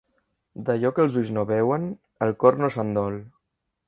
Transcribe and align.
D'allò 0.69 0.91
que 0.99 1.03
els 1.07 1.19
ulls 1.21 1.29
no 1.35 1.43
veuen, 1.51 1.85
el 2.27 2.33
cor 2.45 2.57
no 2.63 2.71
se'n 2.77 2.91
dol 2.99 3.19